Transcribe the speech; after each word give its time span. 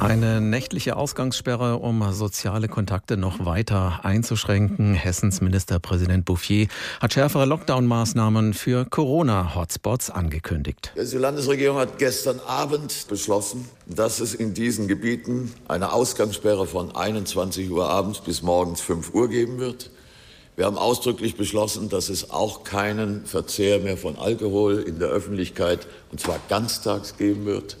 Eine 0.00 0.40
nächtliche 0.40 0.96
Ausgangssperre, 0.96 1.76
um 1.76 2.10
soziale 2.12 2.68
Kontakte 2.68 3.18
noch 3.18 3.44
weiter 3.44 4.00
einzuschränken. 4.02 4.94
Hessens 4.94 5.42
Ministerpräsident 5.42 6.24
Bouffier 6.24 6.68
hat 7.00 7.12
schärfere 7.12 7.44
Lockdown-Maßnahmen 7.44 8.54
für 8.54 8.86
Corona-Hotspots 8.86 10.08
angekündigt. 10.08 10.94
Die 10.96 11.16
Landesregierung 11.18 11.76
hat 11.76 11.98
gestern 11.98 12.40
Abend 12.40 13.08
beschlossen, 13.08 13.68
dass 13.86 14.20
es 14.20 14.32
in 14.32 14.54
diesen 14.54 14.88
Gebieten 14.88 15.52
eine 15.68 15.92
Ausgangssperre 15.92 16.66
von 16.66 16.96
21 16.96 17.70
Uhr 17.70 17.90
abends 17.90 18.20
bis 18.20 18.40
morgens 18.40 18.80
5 18.80 19.12
Uhr 19.12 19.28
geben 19.28 19.58
wird. 19.58 19.90
Wir 20.56 20.64
haben 20.64 20.78
ausdrücklich 20.78 21.36
beschlossen, 21.36 21.90
dass 21.90 22.08
es 22.08 22.30
auch 22.30 22.64
keinen 22.64 23.26
Verzehr 23.26 23.80
mehr 23.80 23.98
von 23.98 24.16
Alkohol 24.16 24.78
in 24.78 24.98
der 24.98 25.08
Öffentlichkeit, 25.08 25.86
und 26.10 26.20
zwar 26.20 26.38
ganztags, 26.48 27.18
geben 27.18 27.44
wird. 27.44 27.76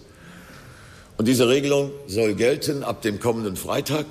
Und 1.20 1.26
diese 1.26 1.50
Regelung 1.50 1.92
soll 2.06 2.34
gelten 2.34 2.82
ab 2.82 3.02
dem 3.02 3.20
kommenden 3.20 3.54
Freitag 3.54 4.06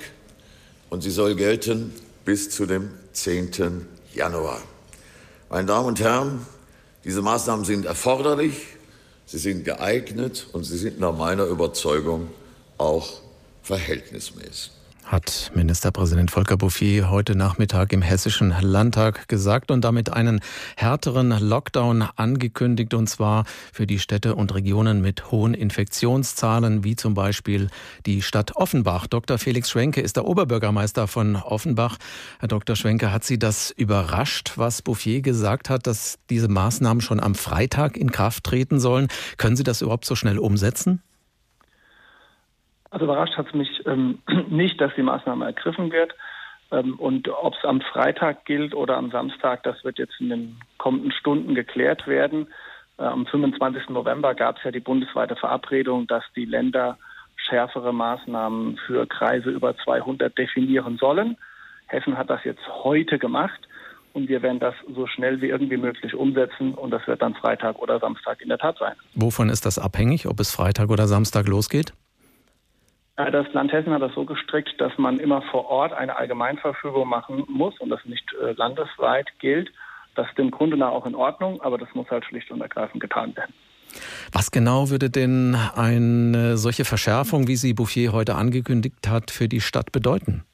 und 0.90 1.02
sie 1.02 1.10
soll 1.10 1.34
gelten 1.34 1.92
bis 2.24 2.50
zu 2.50 2.66
dem 2.66 2.92
10. 3.14 3.84
Januar. 4.14 4.62
Meine 5.48 5.66
Damen 5.66 5.88
und 5.88 5.98
Herren, 5.98 6.46
diese 7.02 7.20
Maßnahmen 7.20 7.64
sind 7.64 7.84
erforderlich, 7.84 8.64
sie 9.26 9.38
sind 9.38 9.64
geeignet 9.64 10.46
und 10.52 10.62
sie 10.62 10.78
sind 10.78 11.00
nach 11.00 11.16
meiner 11.16 11.46
Überzeugung 11.46 12.28
auch 12.78 13.22
verhältnismäßig 13.64 14.70
hat 15.10 15.50
Ministerpräsident 15.56 16.30
Volker 16.30 16.56
Bouffier 16.56 17.10
heute 17.10 17.34
Nachmittag 17.34 17.92
im 17.92 18.00
Hessischen 18.00 18.54
Landtag 18.60 19.26
gesagt 19.26 19.72
und 19.72 19.82
damit 19.82 20.12
einen 20.12 20.40
härteren 20.76 21.30
Lockdown 21.30 22.02
angekündigt, 22.14 22.94
und 22.94 23.08
zwar 23.08 23.44
für 23.72 23.88
die 23.88 23.98
Städte 23.98 24.36
und 24.36 24.54
Regionen 24.54 25.00
mit 25.00 25.32
hohen 25.32 25.52
Infektionszahlen, 25.52 26.84
wie 26.84 26.94
zum 26.94 27.14
Beispiel 27.14 27.70
die 28.06 28.22
Stadt 28.22 28.54
Offenbach. 28.54 29.08
Dr. 29.08 29.38
Felix 29.38 29.70
Schwenke 29.70 30.00
ist 30.00 30.14
der 30.14 30.26
Oberbürgermeister 30.26 31.08
von 31.08 31.34
Offenbach. 31.34 31.96
Herr 32.38 32.48
Dr. 32.48 32.76
Schwenke, 32.76 33.10
hat 33.10 33.24
Sie 33.24 33.38
das 33.38 33.72
überrascht, 33.72 34.52
was 34.56 34.80
Bouffier 34.80 35.22
gesagt 35.22 35.70
hat, 35.70 35.88
dass 35.88 36.20
diese 36.30 36.46
Maßnahmen 36.46 37.00
schon 37.00 37.18
am 37.18 37.34
Freitag 37.34 37.96
in 37.96 38.12
Kraft 38.12 38.44
treten 38.44 38.78
sollen? 38.78 39.08
Können 39.38 39.56
Sie 39.56 39.64
das 39.64 39.82
überhaupt 39.82 40.04
so 40.04 40.14
schnell 40.14 40.38
umsetzen? 40.38 41.02
Also 42.90 43.04
überrascht 43.04 43.36
hat 43.36 43.46
es 43.46 43.54
mich 43.54 43.86
ähm, 43.86 44.18
nicht, 44.48 44.80
dass 44.80 44.94
die 44.96 45.02
Maßnahme 45.02 45.44
ergriffen 45.46 45.92
wird. 45.92 46.14
Ähm, 46.72 46.94
und 46.98 47.28
ob 47.28 47.54
es 47.54 47.64
am 47.64 47.80
Freitag 47.80 48.44
gilt 48.44 48.74
oder 48.74 48.96
am 48.96 49.10
Samstag, 49.10 49.62
das 49.62 49.82
wird 49.84 49.98
jetzt 49.98 50.20
in 50.20 50.30
den 50.30 50.56
kommenden 50.78 51.12
Stunden 51.12 51.54
geklärt 51.54 52.06
werden. 52.06 52.48
Äh, 52.98 53.04
am 53.04 53.26
25. 53.26 53.90
November 53.90 54.34
gab 54.34 54.58
es 54.58 54.64
ja 54.64 54.70
die 54.70 54.80
bundesweite 54.80 55.36
Verabredung, 55.36 56.06
dass 56.06 56.24
die 56.34 56.44
Länder 56.44 56.98
schärfere 57.36 57.92
Maßnahmen 57.92 58.78
für 58.86 59.06
Kreise 59.06 59.50
über 59.50 59.76
200 59.76 60.36
definieren 60.36 60.98
sollen. 60.98 61.36
Hessen 61.86 62.18
hat 62.18 62.30
das 62.30 62.44
jetzt 62.44 62.62
heute 62.68 63.18
gemacht 63.18 63.60
und 64.12 64.28
wir 64.28 64.42
werden 64.42 64.60
das 64.60 64.74
so 64.94 65.06
schnell 65.06 65.40
wie 65.40 65.48
irgendwie 65.48 65.76
möglich 65.76 66.14
umsetzen 66.14 66.74
und 66.74 66.90
das 66.90 67.06
wird 67.06 67.22
dann 67.22 67.34
Freitag 67.34 67.78
oder 67.78 67.98
Samstag 67.98 68.40
in 68.40 68.48
der 68.48 68.58
Tat 68.58 68.78
sein. 68.78 68.94
Wovon 69.14 69.48
ist 69.48 69.64
das 69.66 69.78
abhängig, 69.78 70.26
ob 70.26 70.38
es 70.40 70.54
Freitag 70.54 70.90
oder 70.90 71.06
Samstag 71.08 71.48
losgeht? 71.48 71.92
Das 73.30 73.52
Land 73.52 73.72
Hessen 73.72 73.92
hat 73.92 74.02
das 74.02 74.14
so 74.14 74.24
gestrickt, 74.24 74.80
dass 74.80 74.96
man 74.96 75.18
immer 75.18 75.42
vor 75.42 75.66
Ort 75.66 75.92
eine 75.92 76.16
Allgemeinverfügung 76.16 77.08
machen 77.08 77.44
muss 77.48 77.78
und 77.80 77.90
das 77.90 78.04
nicht 78.04 78.24
äh, 78.34 78.52
landesweit 78.52 79.26
gilt. 79.40 79.70
Das 80.14 80.28
ist 80.28 80.38
im 80.38 80.50
Grunde 80.50 80.76
nach 80.76 80.92
auch 80.92 81.06
in 81.06 81.14
Ordnung, 81.14 81.60
aber 81.60 81.78
das 81.78 81.88
muss 81.94 82.10
halt 82.10 82.24
schlicht 82.24 82.50
und 82.50 82.60
ergreifend 82.60 83.00
getan 83.00 83.36
werden. 83.36 83.52
Was 84.32 84.50
genau 84.50 84.90
würde 84.90 85.10
denn 85.10 85.56
eine 85.74 86.56
solche 86.56 86.84
Verschärfung, 86.84 87.48
wie 87.48 87.56
sie 87.56 87.74
Bouffier 87.74 88.12
heute 88.12 88.36
angekündigt 88.36 89.08
hat, 89.08 89.30
für 89.30 89.48
die 89.48 89.60
Stadt 89.60 89.92
bedeuten? 89.92 90.44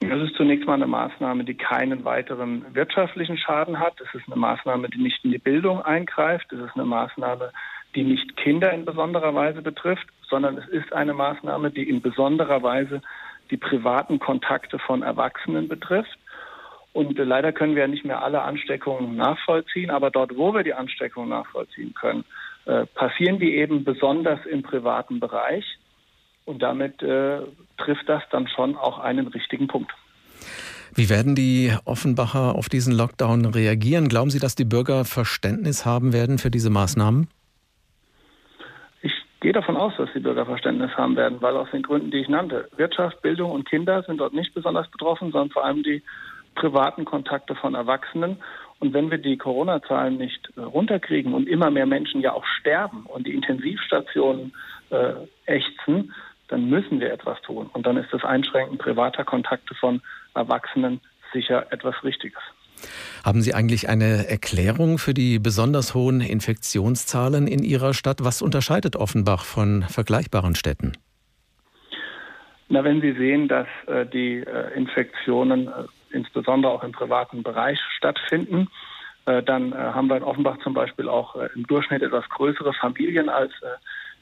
Das 0.00 0.20
ist 0.22 0.36
zunächst 0.36 0.66
mal 0.66 0.74
eine 0.74 0.86
Maßnahme, 0.86 1.44
die 1.44 1.54
keinen 1.54 2.04
weiteren 2.04 2.64
wirtschaftlichen 2.72 3.36
Schaden 3.36 3.80
hat. 3.80 4.00
Es 4.00 4.14
ist 4.14 4.26
eine 4.26 4.36
Maßnahme, 4.36 4.88
die 4.88 5.02
nicht 5.02 5.24
in 5.24 5.32
die 5.32 5.38
Bildung 5.38 5.82
eingreift. 5.82 6.52
Es 6.52 6.60
ist 6.60 6.74
eine 6.74 6.84
Maßnahme, 6.84 7.52
die 7.94 8.04
nicht 8.04 8.36
Kinder 8.36 8.72
in 8.72 8.84
besonderer 8.84 9.34
Weise 9.34 9.62
betrifft, 9.62 10.06
sondern 10.28 10.58
es 10.58 10.68
ist 10.68 10.92
eine 10.92 11.14
Maßnahme, 11.14 11.70
die 11.70 11.88
in 11.88 12.02
besonderer 12.02 12.62
Weise 12.62 13.00
die 13.50 13.56
privaten 13.56 14.18
Kontakte 14.18 14.78
von 14.78 15.02
Erwachsenen 15.02 15.68
betrifft. 15.68 16.18
Und 16.92 17.18
äh, 17.18 17.24
leider 17.24 17.52
können 17.52 17.74
wir 17.74 17.82
ja 17.82 17.88
nicht 17.88 18.04
mehr 18.04 18.22
alle 18.22 18.42
Ansteckungen 18.42 19.16
nachvollziehen, 19.16 19.90
aber 19.90 20.10
dort, 20.10 20.36
wo 20.36 20.52
wir 20.52 20.62
die 20.62 20.74
Ansteckungen 20.74 21.30
nachvollziehen 21.30 21.94
können, 21.94 22.24
äh, 22.66 22.86
passieren 22.86 23.38
die 23.38 23.56
eben 23.56 23.84
besonders 23.84 24.44
im 24.46 24.62
privaten 24.62 25.20
Bereich. 25.20 25.64
Und 26.44 26.62
damit 26.62 27.02
äh, 27.02 27.40
trifft 27.76 28.08
das 28.08 28.22
dann 28.30 28.48
schon 28.48 28.76
auch 28.76 28.98
einen 28.98 29.28
richtigen 29.28 29.66
Punkt. 29.66 29.92
Wie 30.94 31.10
werden 31.10 31.34
die 31.34 31.72
Offenbacher 31.84 32.54
auf 32.54 32.68
diesen 32.68 32.94
Lockdown 32.94 33.44
reagieren? 33.44 34.08
Glauben 34.08 34.30
Sie, 34.30 34.38
dass 34.38 34.54
die 34.54 34.64
Bürger 34.64 35.04
Verständnis 35.04 35.84
haben 35.84 36.12
werden 36.12 36.38
für 36.38 36.50
diese 36.50 36.70
Maßnahmen? 36.70 37.28
Gehe 39.40 39.52
davon 39.52 39.76
aus, 39.76 39.92
dass 39.96 40.12
die 40.14 40.20
Bürger 40.20 40.46
Verständnis 40.46 40.96
haben 40.96 41.16
werden, 41.16 41.40
weil 41.40 41.56
aus 41.56 41.70
den 41.70 41.82
Gründen, 41.82 42.10
die 42.10 42.18
ich 42.18 42.28
nannte, 42.28 42.68
Wirtschaft, 42.76 43.22
Bildung 43.22 43.52
und 43.52 43.68
Kinder 43.68 44.02
sind 44.02 44.18
dort 44.18 44.34
nicht 44.34 44.54
besonders 44.54 44.90
betroffen, 44.90 45.30
sondern 45.32 45.50
vor 45.50 45.64
allem 45.64 45.82
die 45.82 46.02
privaten 46.54 47.04
Kontakte 47.04 47.54
von 47.54 47.74
Erwachsenen. 47.74 48.38
Und 48.80 48.92
wenn 48.94 49.10
wir 49.10 49.18
die 49.18 49.36
Corona-Zahlen 49.36 50.18
nicht 50.18 50.50
äh, 50.56 50.60
runterkriegen 50.60 51.34
und 51.34 51.48
immer 51.48 51.70
mehr 51.70 51.86
Menschen 51.86 52.20
ja 52.20 52.32
auch 52.32 52.44
sterben 52.44 53.06
und 53.06 53.26
die 53.26 53.34
Intensivstationen 53.34 54.52
äh, 54.90 55.14
ächzen, 55.46 56.12
dann 56.48 56.68
müssen 56.68 57.00
wir 57.00 57.12
etwas 57.12 57.40
tun. 57.42 57.68
Und 57.72 57.86
dann 57.86 57.96
ist 57.96 58.12
das 58.12 58.24
Einschränken 58.24 58.78
privater 58.78 59.24
Kontakte 59.24 59.74
von 59.74 60.00
Erwachsenen 60.34 61.00
sicher 61.32 61.66
etwas 61.70 62.02
Richtiges. 62.02 62.40
Haben 63.24 63.42
Sie 63.42 63.54
eigentlich 63.54 63.88
eine 63.88 64.28
Erklärung 64.28 64.98
für 64.98 65.14
die 65.14 65.38
besonders 65.38 65.94
hohen 65.94 66.20
Infektionszahlen 66.20 67.46
in 67.46 67.62
Ihrer 67.62 67.94
Stadt? 67.94 68.18
Was 68.22 68.42
unterscheidet 68.42 68.96
Offenbach 68.96 69.44
von 69.44 69.82
vergleichbaren 69.82 70.54
Städten? 70.54 70.92
Na, 72.68 72.84
wenn 72.84 73.00
Sie 73.00 73.12
sehen, 73.12 73.48
dass 73.48 73.66
äh, 73.86 74.04
die 74.06 74.38
äh, 74.38 74.74
Infektionen 74.74 75.68
äh, 75.68 75.70
insbesondere 76.10 76.72
auch 76.72 76.84
im 76.84 76.92
privaten 76.92 77.42
Bereich 77.42 77.78
stattfinden, 77.96 78.68
äh, 79.28 79.42
dann 79.42 79.72
äh, 79.72 79.76
haben 79.76 80.08
wir 80.08 80.16
in 80.16 80.22
Offenbach 80.22 80.58
zum 80.60 80.72
Beispiel 80.72 81.06
auch 81.08 81.36
äh, 81.36 81.48
im 81.54 81.66
Durchschnitt 81.66 82.02
etwas 82.02 82.26
größere 82.30 82.72
Familien 82.72 83.28
als 83.28 83.52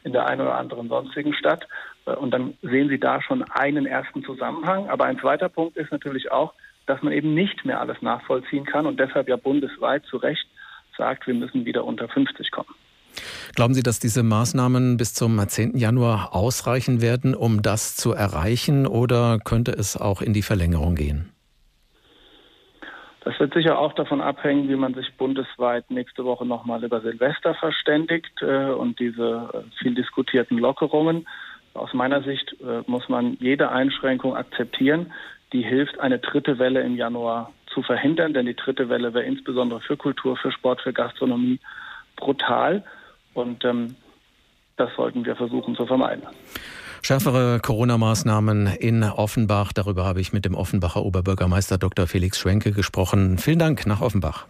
in 0.02 0.12
der 0.12 0.26
einen 0.26 0.40
oder 0.40 0.56
anderen 0.56 0.88
sonstigen 0.88 1.34
Stadt. 1.34 1.66
und 2.04 2.30
dann 2.30 2.54
sehen 2.62 2.88
Sie 2.88 3.00
da 3.00 3.20
schon 3.20 3.42
einen 3.50 3.86
ersten 3.86 4.22
Zusammenhang. 4.22 4.88
Aber 4.88 5.06
ein 5.06 5.18
zweiter 5.18 5.48
Punkt 5.48 5.76
ist 5.76 5.90
natürlich 5.90 6.30
auch, 6.30 6.54
dass 6.86 7.02
man 7.02 7.12
eben 7.12 7.34
nicht 7.34 7.64
mehr 7.64 7.80
alles 7.80 8.00
nachvollziehen 8.00 8.64
kann 8.64 8.86
und 8.86 8.98
deshalb 8.98 9.28
ja 9.28 9.36
bundesweit 9.36 10.04
zu 10.06 10.16
Recht 10.16 10.46
sagt, 10.96 11.26
wir 11.26 11.34
müssen 11.34 11.64
wieder 11.64 11.84
unter 11.84 12.08
50 12.08 12.50
kommen. 12.50 12.74
Glauben 13.54 13.74
Sie, 13.74 13.82
dass 13.82 13.98
diese 13.98 14.22
Maßnahmen 14.22 14.96
bis 14.96 15.14
zum 15.14 15.38
10. 15.38 15.76
Januar 15.76 16.34
ausreichen 16.34 17.00
werden, 17.00 17.34
um 17.34 17.62
das 17.62 17.96
zu 17.96 18.12
erreichen, 18.12 18.86
oder 18.86 19.38
könnte 19.42 19.72
es 19.72 19.96
auch 19.96 20.20
in 20.20 20.32
die 20.32 20.42
Verlängerung 20.42 20.94
gehen? 20.94 21.32
Das 23.26 23.40
wird 23.40 23.54
sicher 23.54 23.78
auch 23.78 23.92
davon 23.94 24.20
abhängen, 24.20 24.68
wie 24.68 24.76
man 24.76 24.94
sich 24.94 25.12
bundesweit 25.16 25.90
nächste 25.90 26.24
Woche 26.24 26.46
nochmal 26.46 26.84
über 26.84 27.00
Silvester 27.00 27.54
verständigt 27.54 28.40
äh, 28.40 28.66
und 28.66 29.00
diese 29.00 29.50
äh, 29.52 29.82
viel 29.82 29.96
diskutierten 29.96 30.58
Lockerungen. 30.58 31.26
Aus 31.76 31.92
meiner 31.94 32.22
Sicht 32.22 32.56
äh, 32.60 32.82
muss 32.86 33.08
man 33.08 33.36
jede 33.40 33.70
Einschränkung 33.70 34.34
akzeptieren 34.34 35.12
die 35.52 35.62
hilft, 35.62 35.98
eine 36.00 36.18
dritte 36.18 36.58
Welle 36.58 36.82
im 36.82 36.96
Januar 36.96 37.52
zu 37.72 37.82
verhindern, 37.82 38.34
denn 38.34 38.46
die 38.46 38.56
dritte 38.56 38.88
Welle 38.88 39.14
wäre 39.14 39.24
insbesondere 39.24 39.80
für 39.80 39.96
Kultur, 39.96 40.36
für 40.36 40.52
Sport, 40.52 40.80
für 40.80 40.92
Gastronomie 40.92 41.60
brutal 42.16 42.84
und 43.34 43.64
ähm, 43.64 43.96
das 44.76 44.90
sollten 44.96 45.24
wir 45.24 45.36
versuchen 45.36 45.74
zu 45.76 45.86
vermeiden. 45.86 46.22
Schärfere 47.02 47.60
Corona-Maßnahmen 47.60 48.66
in 48.66 49.04
Offenbach. 49.04 49.72
Darüber 49.72 50.04
habe 50.04 50.20
ich 50.20 50.32
mit 50.32 50.44
dem 50.44 50.54
Offenbacher 50.54 51.02
Oberbürgermeister 51.02 51.78
Dr. 51.78 52.06
Felix 52.06 52.38
Schwenke 52.38 52.72
gesprochen. 52.72 53.38
Vielen 53.38 53.58
Dank 53.58 53.86
nach 53.86 54.00
Offenbach. 54.00 54.46